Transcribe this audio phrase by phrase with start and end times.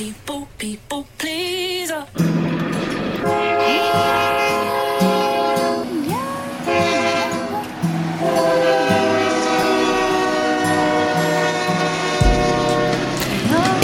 [0.00, 2.06] people, people pleaser.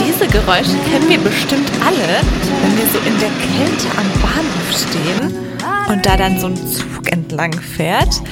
[0.01, 2.23] Diese Geräusche kennen wir bestimmt alle,
[2.63, 5.47] wenn wir so in der Kälte am Bahnhof stehen
[5.91, 8.23] und da dann so ein Zug entlang fährt.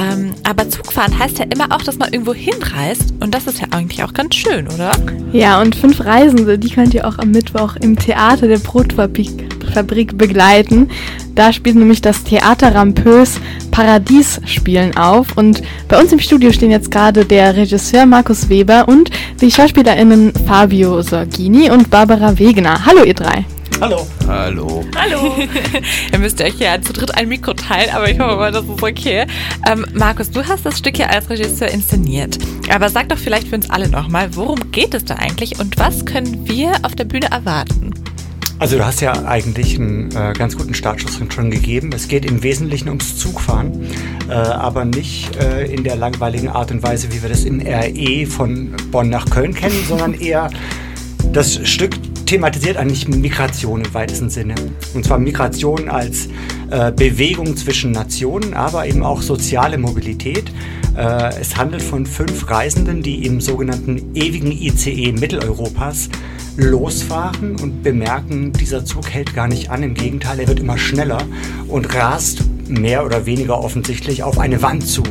[0.00, 3.12] Ähm, aber Zugfahren heißt ja immer auch, dass man irgendwo hinreist.
[3.20, 4.92] Und das ist ja eigentlich auch ganz schön, oder?
[5.32, 10.88] Ja, und fünf Reisende, die könnt ihr auch am Mittwoch im Theater der Brotfabrik begleiten.
[11.34, 13.40] Da spielt nämlich das Theater Rampös
[13.70, 15.36] Paradies spielen auf.
[15.36, 20.32] Und bei uns im Studio stehen jetzt gerade der Regisseur Markus Weber und die SchauspielerInnen
[20.46, 22.84] Fabio Sorgini und Barbara Wegener.
[22.86, 23.44] Hallo, ihr drei.
[23.80, 24.06] Hallo.
[24.30, 24.84] Hallo.
[24.94, 25.34] Hallo.
[26.12, 28.80] Ihr müsst euch ja zu dritt ein Mikro teilen, aber ich hoffe mal, das ist
[28.80, 29.26] okay.
[29.68, 32.38] Ähm, Markus, du hast das Stück ja als Regisseur inszeniert.
[32.72, 36.04] Aber sag doch vielleicht für uns alle nochmal, worum geht es da eigentlich und was
[36.04, 37.92] können wir auf der Bühne erwarten?
[38.60, 41.90] Also du hast ja eigentlich einen äh, ganz guten Startschuss schon gegeben.
[41.92, 43.84] Es geht im Wesentlichen ums Zugfahren,
[44.28, 48.26] äh, aber nicht äh, in der langweiligen Art und Weise, wie wir das im RE
[48.26, 50.50] von Bonn nach Köln kennen, sondern eher
[51.32, 51.99] das Stück
[52.30, 54.54] thematisiert eigentlich Migration im weitesten Sinne.
[54.94, 56.28] Und zwar Migration als
[56.70, 60.44] äh, Bewegung zwischen Nationen, aber eben auch soziale Mobilität.
[60.96, 66.08] Äh, es handelt von fünf Reisenden, die im sogenannten ewigen ICE Mitteleuropas
[66.56, 69.82] losfahren und bemerken, dieser Zug hält gar nicht an.
[69.82, 71.22] Im Gegenteil, er wird immer schneller
[71.66, 75.02] und rast mehr oder weniger offensichtlich auf eine Wand zu.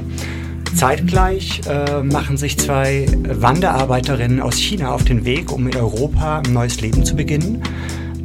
[0.75, 6.53] Zeitgleich äh, machen sich zwei Wanderarbeiterinnen aus China auf den Weg, um in Europa ein
[6.53, 7.61] neues Leben zu beginnen.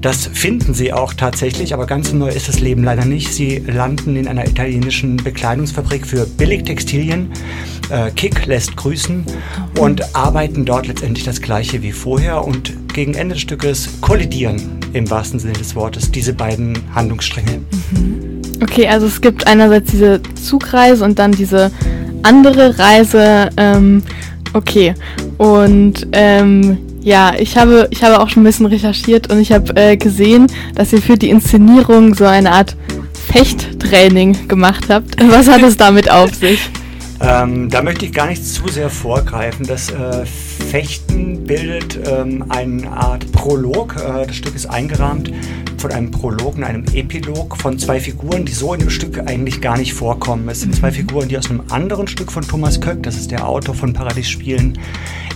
[0.04, 3.32] Das finden sie auch tatsächlich, aber ganz so neu ist das Leben leider nicht.
[3.32, 7.30] Sie landen in einer italienischen Bekleidungsfabrik für Billigtextilien.
[7.88, 9.24] Äh, Kick lässt grüßen
[9.78, 12.44] und arbeiten dort letztendlich das gleiche wie vorher.
[12.44, 14.60] Und gegen Ende des Stückes kollidieren
[14.92, 17.62] im wahrsten Sinne des Wortes diese beiden Handlungsstränge.
[18.62, 21.70] Okay, also es gibt einerseits diese Zugreise und dann diese
[22.24, 23.50] andere Reise.
[23.56, 24.02] Ähm,
[24.52, 24.94] okay.
[25.38, 29.76] Und ähm, ja, ich habe, ich habe auch schon ein bisschen recherchiert und ich habe
[29.76, 32.76] äh, gesehen, dass ihr für die Inszenierung so eine Art
[33.30, 35.16] Fechttraining gemacht habt.
[35.30, 36.60] Was hat es damit auf sich?
[37.20, 39.66] Ähm, da möchte ich gar nicht zu sehr vorgreifen.
[39.66, 43.96] Das äh, Fechten bildet ähm, eine Art Prolog.
[43.96, 45.30] Äh, das Stück ist eingerahmt
[45.84, 49.60] von einem Prolog und einem Epilog von zwei Figuren, die so in dem Stück eigentlich
[49.60, 50.48] gar nicht vorkommen.
[50.48, 53.46] Es sind zwei Figuren, die aus einem anderen Stück von Thomas Köck, das ist der
[53.46, 54.78] Autor von Paradiesspielen,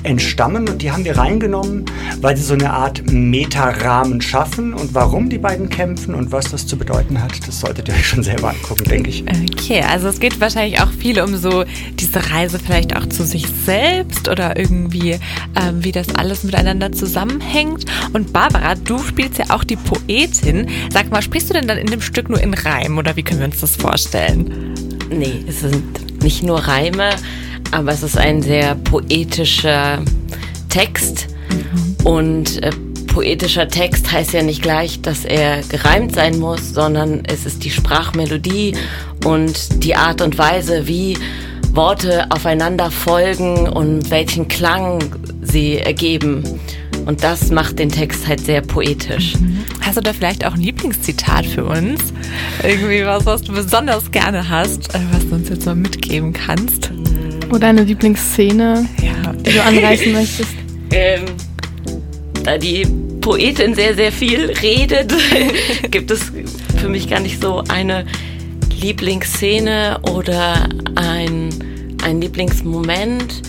[0.04, 1.84] entstammen und die haben wir reingenommen,
[2.20, 6.66] weil sie so eine Art Metarahmen schaffen und warum die beiden kämpfen und was das
[6.66, 9.24] zu bedeuten hat, das solltet ihr euch schon selber angucken, denke ich.
[9.52, 13.46] Okay, also es geht wahrscheinlich auch viel um so diese Reise vielleicht auch zu sich
[13.66, 15.18] selbst oder irgendwie,
[15.60, 17.84] ähm, wie das alles miteinander zusammenhängt.
[18.12, 20.37] Und Barbara, du spielst ja auch die Poetin.
[20.92, 23.40] Sag mal, sprichst du denn dann in dem Stück nur in Reim oder wie können
[23.40, 24.74] wir uns das vorstellen?
[25.10, 27.10] Nee, es sind nicht nur Reime,
[27.70, 30.02] aber es ist ein sehr poetischer
[30.68, 31.28] Text.
[32.04, 32.70] Und äh,
[33.06, 37.70] poetischer Text heißt ja nicht gleich, dass er gereimt sein muss, sondern es ist die
[37.70, 38.74] Sprachmelodie
[39.24, 41.18] und die Art und Weise, wie
[41.72, 45.00] Worte aufeinander folgen und welchen Klang
[45.42, 46.42] sie ergeben.
[47.08, 49.32] Und das macht den Text halt sehr poetisch.
[49.80, 52.12] Hast du da vielleicht auch ein Lieblingszitat für uns?
[52.62, 56.90] Irgendwie was, was du besonders gerne hast, äh, was du uns jetzt mal mitgeben kannst?
[57.50, 59.32] Oder eine Lieblingsszene, Ja.
[59.32, 60.50] die du anreißen möchtest?
[60.90, 61.24] Ähm,
[62.44, 62.86] da die
[63.20, 65.12] Poetin sehr, sehr viel redet,
[65.90, 66.32] gibt es
[66.78, 68.06] für mich gar nicht so eine
[68.80, 71.50] Lieblingsszene oder ein,
[72.02, 73.42] ein Lieblingsmoment.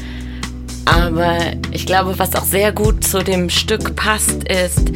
[0.90, 1.38] Aber
[1.72, 4.92] ich glaube, was auch sehr gut zu dem Stück passt, ist,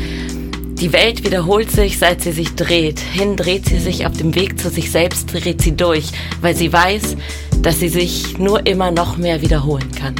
[0.83, 2.99] die Welt wiederholt sich, seit sie sich dreht.
[2.99, 6.05] Hin dreht sie sich auf dem Weg zu sich selbst, dreht sie durch,
[6.41, 7.15] weil sie weiß,
[7.61, 10.15] dass sie sich nur immer noch mehr wiederholen kann.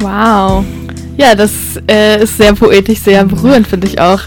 [0.00, 0.64] Wow.
[1.16, 1.52] Ja, das
[1.88, 4.20] äh, ist sehr poetisch, sehr berührend, finde ich auch.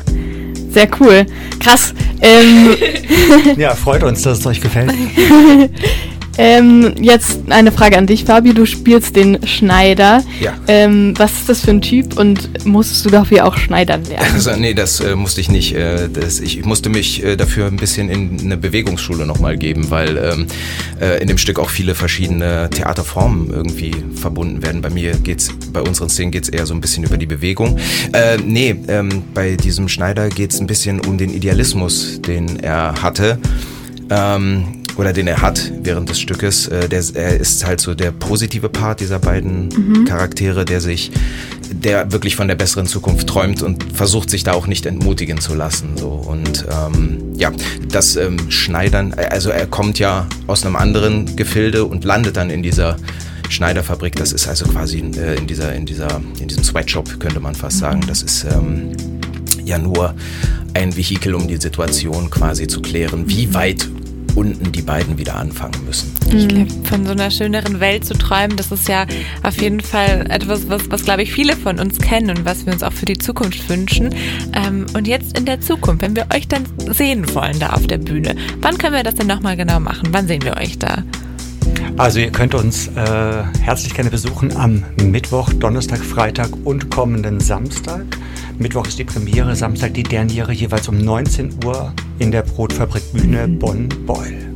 [0.72, 1.25] Sehr cool.
[1.59, 1.93] Krass.
[2.22, 2.75] Ähm,
[3.57, 4.93] Ja, freut uns, dass es euch gefällt.
[6.37, 8.53] ähm, jetzt eine Frage an dich, Fabi.
[8.53, 10.23] Du spielst den Schneider.
[10.39, 10.53] Ja.
[10.67, 14.25] Ähm, was ist das für ein Typ und musstest du dafür auch Schneidern lernen?
[14.37, 15.73] Also, nee, das äh, musste ich nicht.
[15.73, 19.89] Äh, das, ich, ich musste mich äh, dafür ein bisschen in eine Bewegungsschule nochmal geben,
[19.89, 20.47] weil ähm,
[21.01, 24.81] äh, in dem Stück auch viele verschiedene Theaterformen irgendwie verbunden werden.
[24.81, 27.78] Bei mir geht's, bei unseren Szenen geht's eher so ein bisschen über die Bewegung.
[28.13, 33.40] Äh, nee, ähm, bei diesem Schneider geht's ein bisschen um den Idealismus, den er hatte.
[34.09, 36.67] Ähm, oder den er hat während des Stückes.
[36.67, 41.11] Äh, der, er ist halt so der positive Part dieser beiden Charaktere, der sich
[41.72, 45.53] der wirklich von der besseren Zukunft träumt und versucht sich da auch nicht entmutigen zu
[45.53, 45.97] lassen.
[45.97, 46.09] So.
[46.09, 47.52] Und ähm, ja,
[47.90, 52.64] das ähm, Schneidern, also er kommt ja aus einem anderen Gefilde und landet dann in
[52.64, 52.97] dieser
[53.50, 54.16] Schneiderfabrik.
[54.16, 57.79] Das ist also quasi äh, in dieser, in dieser, in diesem Sweatshop könnte man fast
[57.79, 58.02] sagen.
[58.08, 58.96] Das ist ähm,
[59.64, 60.16] ja nur
[60.73, 63.88] ein Vehikel, um die Situation quasi zu klären, wie weit
[64.35, 66.14] unten die beiden wieder anfangen müssen.
[66.34, 69.06] Ich glaube, von so einer schöneren Welt zu träumen, das ist ja
[69.44, 72.74] auf jeden Fall etwas, was, was glaube ich, viele von uns kennen und was wir
[72.74, 74.14] uns auch für die Zukunft wünschen.
[74.53, 77.97] Ähm, und jetzt in der Zukunft, wenn wir euch dann sehen wollen da auf der
[77.97, 80.09] Bühne, wann können wir das denn nochmal genau machen?
[80.12, 81.03] Wann sehen wir euch da?
[81.97, 88.06] Also ihr könnt uns äh, herzlich gerne besuchen am Mittwoch, Donnerstag, Freitag und kommenden Samstag.
[88.59, 93.47] Mittwoch ist die Premiere, Samstag die Derniere, jeweils um 19 Uhr in der Brotfabrik Bühne
[93.47, 94.47] Bonn-Beul.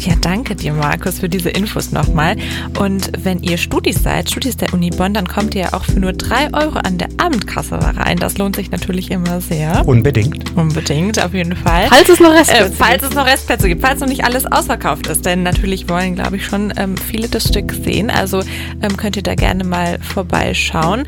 [0.00, 2.36] Ja, danke dir, Markus, für diese Infos nochmal.
[2.78, 5.98] Und wenn ihr Studis seid, Studis der Uni Bonn, dann kommt ihr ja auch für
[5.98, 8.18] nur 3 Euro an der Abendkasse rein.
[8.18, 9.82] Das lohnt sich natürlich immer sehr.
[9.88, 10.54] Unbedingt.
[10.54, 11.86] Unbedingt, auf jeden Fall.
[11.88, 15.06] Falls es noch Restplätze äh, Falls es noch Restplätze gibt, falls noch nicht alles ausverkauft
[15.06, 15.24] ist.
[15.24, 18.10] Denn natürlich wollen, glaube ich, schon ähm, viele das Stück sehen.
[18.10, 18.42] Also
[18.82, 21.04] ähm, könnt ihr da gerne mal vorbeischauen.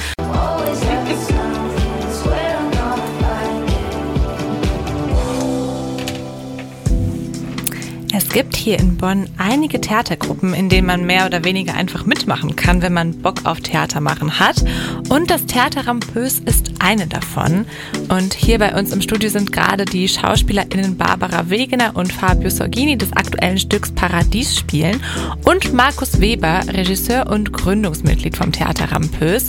[8.28, 12.56] Es gibt hier in Bonn einige Theatergruppen, in denen man mehr oder weniger einfach mitmachen
[12.56, 14.62] kann, wenn man Bock auf Theater machen hat.
[15.08, 17.64] Und das Theater Rampös ist eine davon.
[18.10, 22.98] Und hier bei uns im Studio sind gerade die SchauspielerInnen Barbara Wegener und Fabio Sorgini
[22.98, 25.02] des aktuellen Stücks Paradies spielen
[25.46, 29.46] und Markus Weber, Regisseur und Gründungsmitglied vom Theater Rampös.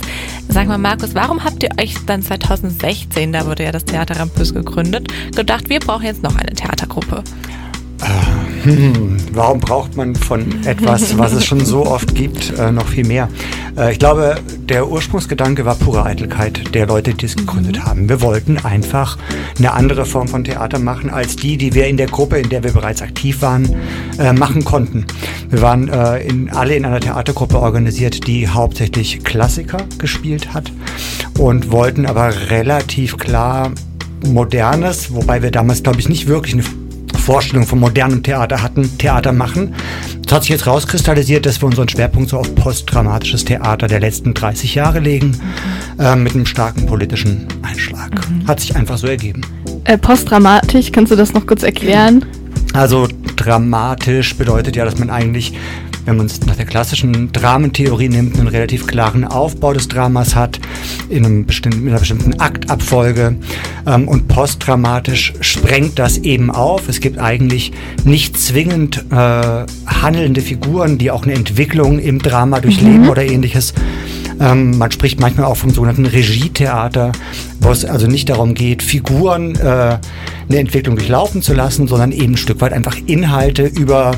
[0.48, 4.54] Sag mal, Markus, warum habt ihr euch dann 2016, da wurde ja das Theater Rampös
[4.54, 7.22] gegründet, gedacht, wir brauchen jetzt noch eine Theatergruppe?
[8.62, 13.06] Hm, warum braucht man von etwas, was es schon so oft gibt, äh, noch viel
[13.06, 13.28] mehr?
[13.76, 14.36] Äh, ich glaube,
[14.68, 18.08] der Ursprungsgedanke war pure Eitelkeit der Leute, die es gegründet haben.
[18.08, 19.16] Wir wollten einfach
[19.58, 22.62] eine andere Form von Theater machen, als die, die wir in der Gruppe, in der
[22.62, 23.74] wir bereits aktiv waren,
[24.18, 25.06] äh, machen konnten.
[25.48, 30.70] Wir waren äh, in, alle in einer Theatergruppe organisiert, die hauptsächlich Klassiker gespielt hat
[31.38, 33.70] und wollten aber relativ klar
[34.26, 36.64] Modernes, wobei wir damals, glaube ich, nicht wirklich eine
[37.20, 39.74] Vorstellung von modernem Theater hatten, Theater machen.
[40.26, 44.34] Es hat sich jetzt rauskristallisiert, dass wir unseren Schwerpunkt so auf postdramatisches Theater der letzten
[44.34, 45.36] 30 Jahre legen,
[45.98, 48.28] äh, mit einem starken politischen Einschlag.
[48.28, 48.46] Mhm.
[48.46, 49.42] Hat sich einfach so ergeben.
[49.84, 52.24] Äh, postdramatisch, kannst du das noch kurz erklären?
[52.72, 55.54] Also dramatisch bedeutet ja, dass man eigentlich
[56.06, 60.60] wenn man es nach der klassischen Dramentheorie nimmt, einen relativ klaren Aufbau des Dramas hat,
[61.08, 63.36] in, einem bestimmten, in einer bestimmten Aktabfolge.
[63.86, 66.88] Ähm, und postdramatisch sprengt das eben auf.
[66.88, 67.72] Es gibt eigentlich
[68.04, 73.08] nicht zwingend äh, handelnde Figuren, die auch eine Entwicklung im Drama durchleben mhm.
[73.08, 73.74] oder ähnliches.
[74.40, 77.12] Ähm, man spricht manchmal auch vom sogenannten Regietheater,
[77.60, 79.98] wo es also nicht darum geht, Figuren äh,
[80.48, 84.12] eine Entwicklung durchlaufen zu lassen, sondern eben ein Stück weit einfach Inhalte über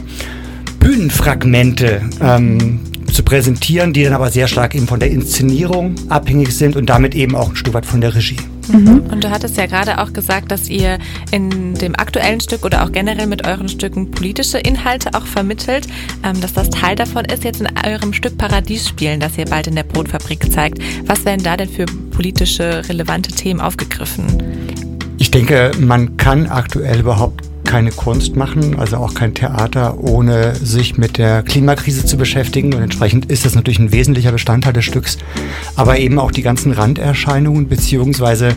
[0.82, 2.80] Bühnenfragmente ähm,
[3.12, 7.14] zu präsentieren, die dann aber sehr stark eben von der Inszenierung abhängig sind und damit
[7.14, 8.38] eben auch ein Stück weit von der Regie.
[8.68, 9.04] Mhm.
[9.10, 10.98] Und du hattest ja gerade auch gesagt, dass ihr
[11.30, 15.86] in dem aktuellen Stück oder auch generell mit euren Stücken politische Inhalte auch vermittelt,
[16.24, 19.68] ähm, dass das Teil davon ist, jetzt in eurem Stück Paradies spielen, das ihr bald
[19.68, 20.78] in der Brotfabrik zeigt.
[21.06, 24.42] Was werden da denn für politische relevante Themen aufgegriffen?
[25.18, 30.98] Ich denke, man kann aktuell überhaupt keine Kunst machen, also auch kein Theater, ohne sich
[30.98, 32.74] mit der Klimakrise zu beschäftigen.
[32.74, 35.16] Und entsprechend ist das natürlich ein wesentlicher Bestandteil des Stücks.
[35.74, 38.56] Aber eben auch die ganzen Randerscheinungen beziehungsweise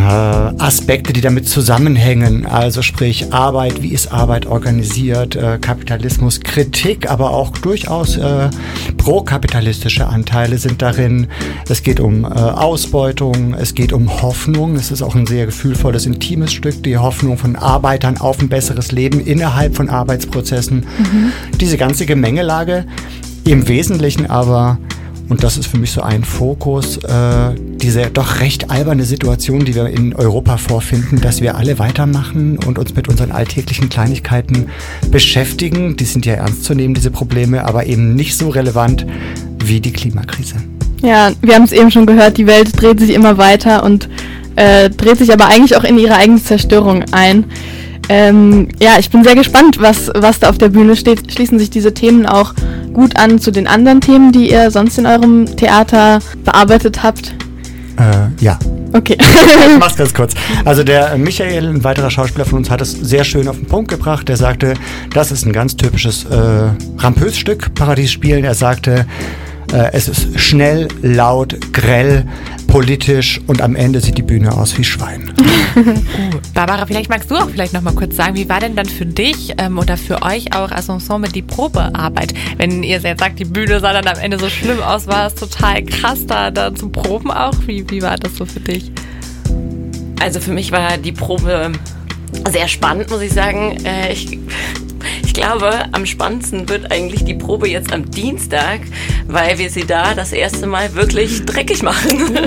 [0.00, 2.46] Aspekte, die damit zusammenhängen.
[2.46, 8.50] Also sprich Arbeit, wie ist Arbeit organisiert, äh, Kapitalismus, Kritik, aber auch durchaus äh,
[8.96, 11.28] prokapitalistische Anteile sind darin.
[11.68, 14.74] Es geht um äh, Ausbeutung, es geht um Hoffnung.
[14.74, 18.90] Es ist auch ein sehr gefühlvolles, intimes Stück, die Hoffnung von Arbeitern auf ein besseres
[18.90, 20.78] Leben innerhalb von Arbeitsprozessen.
[20.78, 21.32] Mhm.
[21.60, 22.84] Diese ganze Gemengelage
[23.44, 24.78] im Wesentlichen aber
[25.28, 29.74] und das ist für mich so ein Fokus, äh, diese doch recht alberne Situation, die
[29.74, 34.66] wir in Europa vorfinden, dass wir alle weitermachen und uns mit unseren alltäglichen Kleinigkeiten
[35.10, 35.96] beschäftigen.
[35.96, 39.06] Die sind ja ernst zu nehmen, diese Probleme, aber eben nicht so relevant
[39.64, 40.56] wie die Klimakrise.
[41.02, 44.08] Ja, wir haben es eben schon gehört, die Welt dreht sich immer weiter und
[44.56, 47.44] äh, dreht sich aber eigentlich auch in ihre eigene Zerstörung ein.
[48.08, 51.32] Ähm, ja, ich bin sehr gespannt, was, was da auf der Bühne steht.
[51.32, 52.54] Schließen sich diese Themen auch
[52.92, 57.34] gut an zu den anderen Themen, die ihr sonst in eurem Theater bearbeitet habt?
[57.98, 58.58] Äh, ja.
[58.92, 59.16] Okay.
[59.18, 60.34] ich mach's ganz kurz.
[60.64, 63.90] Also der Michael, ein weiterer Schauspieler von uns, hat es sehr schön auf den Punkt
[63.90, 64.28] gebracht.
[64.28, 64.74] Er sagte,
[65.12, 68.44] das ist ein ganz typisches äh, Rampös-Stück, Paradies spielen.
[68.44, 69.06] Er sagte,
[69.72, 72.26] es ist schnell, laut, grell,
[72.66, 75.32] politisch und am Ende sieht die Bühne aus wie Schwein.
[76.54, 79.06] Barbara, vielleicht magst du auch vielleicht noch mal kurz sagen, wie war denn dann für
[79.06, 82.34] dich ähm, oder für euch auch als Ensemble die Probearbeit?
[82.56, 85.34] Wenn ihr jetzt sagt, die Bühne sah dann am Ende so schlimm aus, war es
[85.34, 87.54] total krass da, da zu proben auch?
[87.66, 88.90] Wie, wie war das so für dich?
[90.20, 91.72] Also für mich war die Probe
[92.50, 93.76] sehr spannend, muss ich sagen.
[93.84, 94.38] Äh, ich,
[95.34, 98.78] ich glaube, am spannendsten wird eigentlich die Probe jetzt am Dienstag,
[99.26, 102.38] weil wir sie da das erste Mal wirklich dreckig machen.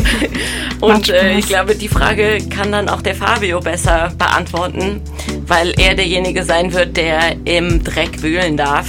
[0.80, 5.00] Und äh, ich glaube, die Frage kann dann auch der Fabio besser beantworten,
[5.48, 8.86] weil er derjenige sein wird, der im Dreck wühlen darf.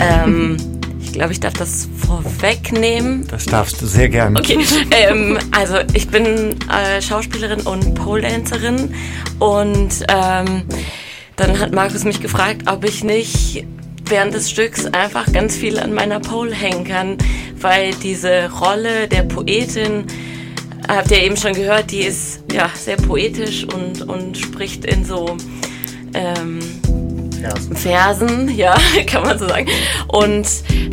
[0.00, 0.56] Ähm,
[1.02, 3.26] ich glaube, ich darf das vorwegnehmen.
[3.26, 4.38] Das darfst du sehr gerne.
[4.38, 4.60] Okay,
[4.92, 8.94] ähm, also ich bin äh, Schauspielerin und Pole-Dancerin
[9.40, 10.62] und ähm,
[11.36, 13.64] dann hat Markus mich gefragt, ob ich nicht
[14.06, 17.18] während des Stücks einfach ganz viel an meiner Pole hängen kann,
[17.60, 20.04] weil diese Rolle der Poetin,
[20.88, 25.36] habt ihr eben schon gehört, die ist ja sehr poetisch und, und spricht in so
[26.14, 26.60] ähm,
[27.40, 27.76] Fersen.
[27.76, 28.76] Versen, ja,
[29.06, 29.68] kann man so sagen.
[30.08, 30.46] Und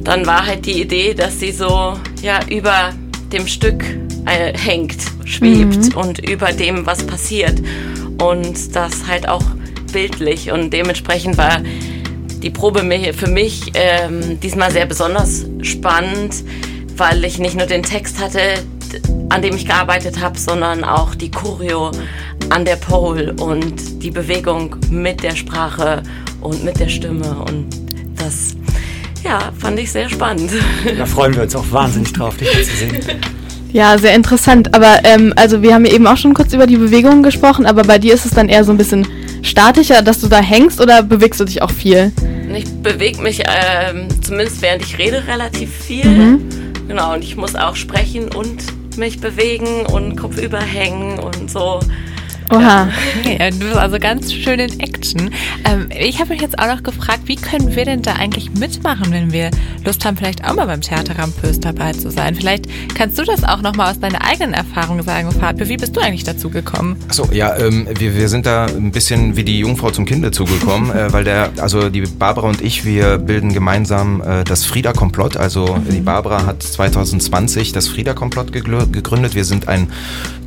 [0.03, 2.93] dann war halt die Idee, dass sie so ja über
[3.31, 3.83] dem Stück
[4.25, 7.62] äh, hängt, schwebt und über dem, was passiert.
[8.19, 9.43] Und das halt auch
[9.93, 10.51] bildlich.
[10.51, 11.62] Und dementsprechend war
[12.41, 12.81] die Probe
[13.13, 16.43] für mich ähm, diesmal sehr besonders spannend,
[16.97, 18.41] weil ich nicht nur den Text hatte,
[19.29, 21.91] an dem ich gearbeitet habe, sondern auch die Choreo
[22.50, 26.03] an der Pole und die Bewegung mit der Sprache
[26.41, 27.35] und mit der Stimme.
[27.47, 27.67] Und
[28.17, 28.55] das,
[29.23, 30.51] ja, fand ich sehr spannend.
[30.97, 33.00] Da freuen wir uns auch wahnsinnig drauf, dich hier zu sehen.
[33.71, 34.75] Ja, sehr interessant.
[34.75, 37.81] Aber ähm, also wir haben ja eben auch schon kurz über die Bewegungen gesprochen, aber
[37.83, 39.07] bei dir ist es dann eher so ein bisschen
[39.43, 42.12] statischer, dass du da hängst oder bewegst du dich auch viel?
[42.55, 46.39] Ich bewege mich, ähm, zumindest während ich rede, relativ viel.
[46.88, 48.63] Genau, und ich muss auch sprechen und
[48.97, 51.79] mich bewegen und Kopf überhängen und so.
[52.53, 52.88] Oha.
[53.24, 55.31] Ja, du bist also ganz schön in Action.
[55.65, 59.12] Ähm, ich habe mich jetzt auch noch gefragt, wie können wir denn da eigentlich mitmachen,
[59.12, 59.50] wenn wir
[59.86, 62.36] Lust haben, vielleicht auch mal beim Theater Rampös dabei zu sein?
[62.36, 65.67] Vielleicht kannst du das auch nochmal aus deiner eigenen Erfahrung sagen, Fabio.
[65.67, 66.98] Wie bist du eigentlich dazu gekommen?
[67.07, 70.91] Achso, ja, ähm, wir, wir sind da ein bisschen wie die Jungfrau zum Kinde zugekommen,
[70.95, 75.38] äh, weil der, also die Barbara und ich, wir bilden gemeinsam äh, das Frieda-Komplott.
[75.38, 79.33] Also die Barbara hat 2020 das Frieda-Komplott gegründet.
[79.33, 79.88] Wir sind ein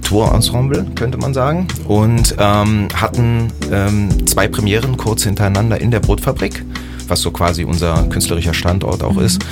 [0.06, 6.64] Tourensemble, könnte man sagen, und ähm, hatten ähm, zwei Premieren kurz hintereinander in der Brotfabrik,
[7.08, 9.44] was so quasi unser künstlerischer Standort auch ist.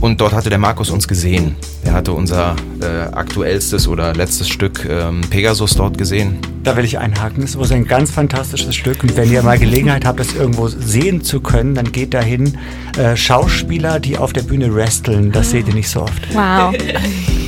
[0.00, 1.54] Und dort hatte der Markus uns gesehen.
[1.84, 6.38] Er hatte unser äh, aktuellstes oder letztes Stück ähm, Pegasus dort gesehen.
[6.64, 7.44] Da will ich einhaken.
[7.44, 9.04] Es ist ein ganz fantastisches Stück.
[9.04, 12.58] Und wenn ihr mal Gelegenheit habt, das irgendwo sehen zu können, dann geht dahin.
[12.98, 16.34] Äh, Schauspieler, die auf der Bühne wresteln, das seht ihr nicht so oft.
[16.34, 16.74] Wow.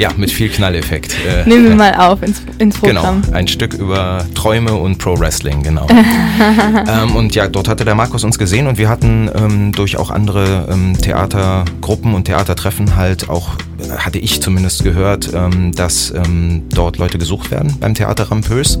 [0.00, 1.14] Ja, mit viel Knalleffekt.
[1.28, 3.22] Äh, Nehmen wir mal auf ins, ins Genau, Programm.
[3.32, 5.86] ein Stück über Träume und Pro Wrestling, genau.
[6.88, 10.10] ähm, und ja, dort hatte der Markus uns gesehen und wir hatten ähm, durch auch
[10.10, 16.62] andere ähm, Theatergruppen und Theatertreffen halt auch, äh, hatte ich zumindest gehört, ähm, dass ähm,
[16.70, 18.78] dort Leute gesucht werden beim Theater Rampös.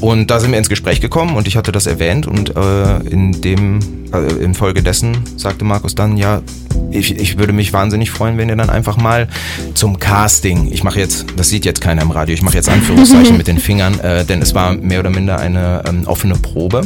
[0.00, 3.40] Und da sind wir ins Gespräch gekommen und ich hatte das erwähnt und äh, in
[3.40, 3.78] dem,
[4.12, 6.42] äh, infolgedessen sagte Markus dann, ja,
[6.90, 9.28] ich, ich würde mich wahnsinnig freuen, wenn ihr dann einfach mal
[9.74, 13.36] zum Casting, ich mache jetzt, das sieht jetzt keiner im Radio, ich mache jetzt Anführungszeichen
[13.36, 16.82] mit den Fingern, äh, denn es war mehr oder minder eine ähm, offene Probe,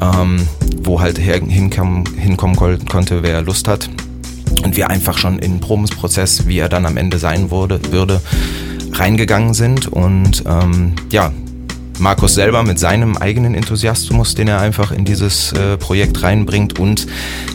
[0.00, 0.46] ähm,
[0.82, 3.88] wo halt her, hinkam, hinkommen konnte, wer Lust hat.
[4.64, 8.20] Und wir einfach schon in den Probensprozess, wie er dann am Ende sein wurde, würde,
[8.92, 11.32] reingegangen sind und ähm, ja,
[11.98, 17.06] Markus selber mit seinem eigenen Enthusiasmus, den er einfach in dieses äh, Projekt reinbringt und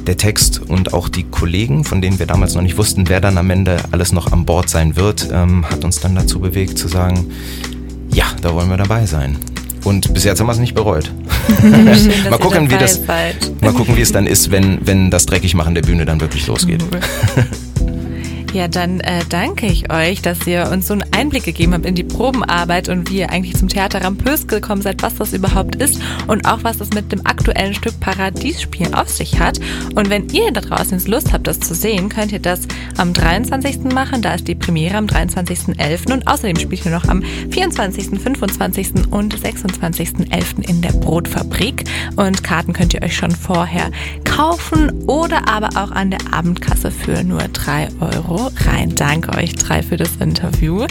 [0.05, 3.38] der Text und auch die Kollegen, von denen wir damals noch nicht wussten, wer dann
[3.38, 6.88] am Ende alles noch an Bord sein wird, ähm, hat uns dann dazu bewegt zu
[6.88, 7.31] sagen,
[8.13, 9.38] ja, da wollen wir dabei sein.
[9.83, 11.12] Und bis jetzt haben wir es nicht bereut.
[11.62, 13.62] Schön, mal gucken, wie das, seid.
[13.62, 16.83] mal gucken, wie es dann ist, wenn, wenn das Dreckigmachen der Bühne dann wirklich losgeht.
[18.53, 21.95] Ja, dann äh, danke ich euch, dass ihr uns so einen Einblick gegeben habt in
[21.95, 26.00] die Probenarbeit und wie ihr eigentlich zum Theater Rampös gekommen seid, was das überhaupt ist
[26.27, 29.60] und auch was das mit dem aktuellen Stück Paradiesspiel auf sich hat.
[29.95, 32.67] Und wenn ihr da draußen Lust habt, das zu sehen, könnt ihr das
[32.98, 33.86] am 23.
[33.86, 34.22] machen.
[34.22, 36.13] Da ist die Premiere am 23.11.
[36.13, 39.10] und außerdem spielt ihr noch am 24., 25.
[39.10, 40.69] und 26.11.
[40.69, 41.86] in der Brotfabrik.
[42.17, 43.89] Und Karten könnt ihr euch schon vorher
[44.35, 48.93] kaufen oder aber auch an der Abendkasse für nur 3 Euro rein.
[48.95, 50.85] Danke euch drei für das Interview.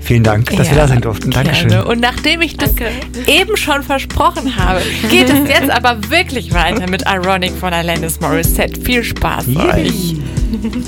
[0.00, 1.30] Vielen Dank, dass wir da sein durften.
[1.30, 1.68] Dankeschön.
[1.68, 1.86] Gerne.
[1.86, 2.74] Und nachdem ich das
[3.26, 8.80] eben schon versprochen habe, geht es jetzt aber wirklich weiter mit Ironic von Alanis Morissette.
[8.80, 10.14] Viel Spaß euch.
[10.14, 10.84] Yippie.